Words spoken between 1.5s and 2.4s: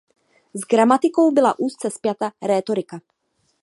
úzce spjata